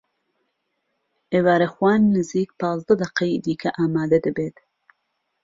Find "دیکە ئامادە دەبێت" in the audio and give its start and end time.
3.45-4.57